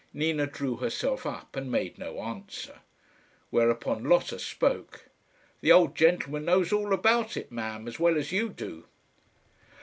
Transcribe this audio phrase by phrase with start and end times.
[0.15, 2.79] Nina drew herself up and made no answer;
[3.51, 5.05] whereupon Lotta spoke.
[5.61, 8.85] "The old gentleman knows all about it, ma'am, as well as you do."